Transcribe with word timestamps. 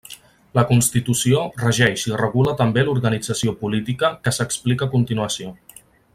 La 0.59 0.61
constitució 0.69 1.41
regeix 1.63 2.05
i 2.07 2.13
regula 2.21 2.55
també 2.63 2.85
l'organització 2.87 3.53
política 3.61 4.11
què 4.25 4.35
s'explica 4.39 4.89
a 4.89 4.95
continuació. 4.97 5.55